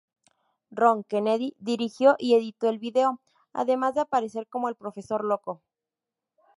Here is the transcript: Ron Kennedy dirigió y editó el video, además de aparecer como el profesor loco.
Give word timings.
Ron 0.71 1.03
Kennedy 1.03 1.55
dirigió 1.59 2.15
y 2.17 2.33
editó 2.33 2.67
el 2.69 2.79
video, 2.79 3.21
además 3.53 3.93
de 3.93 4.01
aparecer 4.01 4.47
como 4.47 4.67
el 4.67 4.73
profesor 4.73 5.23
loco. 5.23 5.61